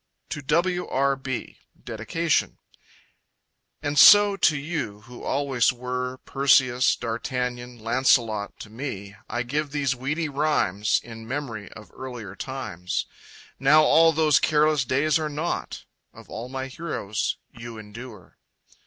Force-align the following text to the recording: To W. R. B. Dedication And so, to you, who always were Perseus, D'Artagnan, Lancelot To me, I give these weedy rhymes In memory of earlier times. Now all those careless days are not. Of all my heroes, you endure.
To 0.29 0.41
W. 0.41 0.87
R. 0.87 1.15
B. 1.15 1.59
Dedication 1.85 2.57
And 3.83 3.99
so, 3.99 4.35
to 4.35 4.57
you, 4.57 5.01
who 5.01 5.21
always 5.21 5.71
were 5.71 6.17
Perseus, 6.25 6.95
D'Artagnan, 6.95 7.77
Lancelot 7.77 8.57
To 8.61 8.71
me, 8.71 9.15
I 9.29 9.43
give 9.43 9.69
these 9.69 9.95
weedy 9.95 10.27
rhymes 10.27 10.99
In 11.03 11.27
memory 11.27 11.71
of 11.73 11.91
earlier 11.93 12.35
times. 12.35 13.05
Now 13.59 13.83
all 13.83 14.11
those 14.11 14.39
careless 14.39 14.85
days 14.85 15.19
are 15.19 15.29
not. 15.29 15.85
Of 16.15 16.31
all 16.31 16.49
my 16.49 16.65
heroes, 16.65 17.37
you 17.51 17.77
endure. 17.77 18.39